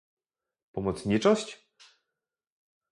[0.71, 1.67] Pomocniczość?